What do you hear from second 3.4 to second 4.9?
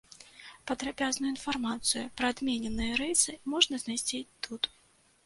можна знайсці тут.